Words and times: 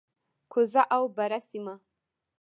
کوزه 0.51 0.81
او 0.95 1.03
بره 1.15 1.39
سیمه، 1.49 1.75